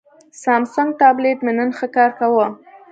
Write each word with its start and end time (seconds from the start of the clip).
سامسنګ 0.43 0.89
ټابلیټ 1.01 1.39
مې 1.45 1.51
نن 1.57 1.69
ښه 1.77 1.87
کار 1.95 2.11
کاوه. 2.19 2.45